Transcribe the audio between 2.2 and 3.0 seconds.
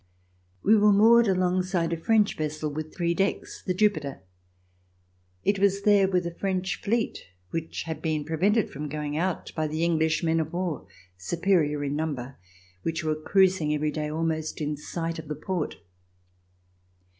vessel with